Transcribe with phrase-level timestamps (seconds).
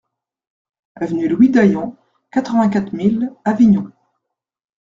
[0.95, 1.95] Avenue Louis Daillant,
[2.31, 3.91] quatre-vingt-quatre mille Avignon